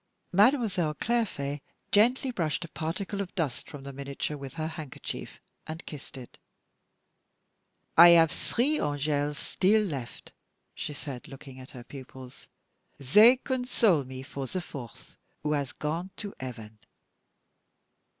[0.31, 5.85] Mademoiselle Clairfait gently brushed a particle of dust from the miniature with her handkerchief, and
[5.85, 6.39] kissed it.
[7.95, 10.31] "I have three angels still left,"
[10.73, 12.47] she said, looking at her pupils.
[12.97, 16.79] "They console me for the fourth, who has gone to heaven."